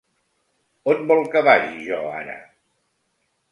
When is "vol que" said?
1.11-1.45